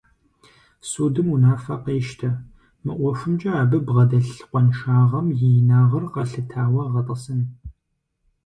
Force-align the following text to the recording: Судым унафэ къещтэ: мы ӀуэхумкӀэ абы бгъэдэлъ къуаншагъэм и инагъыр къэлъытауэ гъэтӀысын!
Судым 0.89 1.27
унафэ 1.33 1.75
къещтэ: 1.83 2.29
мы 2.83 2.91
ӀуэхумкӀэ 2.99 3.51
абы 3.61 3.77
бгъэдэлъ 3.85 4.39
къуаншагъэм 4.49 5.27
и 5.45 5.45
инагъыр 5.59 6.05
къэлъытауэ 6.13 6.83
гъэтӀысын! 6.93 7.41